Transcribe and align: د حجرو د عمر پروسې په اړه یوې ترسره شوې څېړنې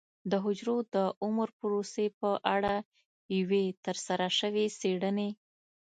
د 0.31 0.33
حجرو 0.43 0.77
د 0.95 0.97
عمر 1.23 1.47
پروسې 1.59 2.05
په 2.19 2.29
اړه 2.55 2.73
یوې 3.37 3.65
ترسره 3.85 4.27
شوې 4.39 4.65
څېړنې 4.79 5.29